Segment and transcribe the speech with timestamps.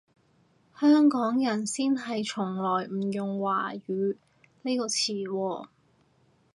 [0.79, 4.15] 香港人先係從來唔用華語
[4.63, 5.67] 呢個詞喎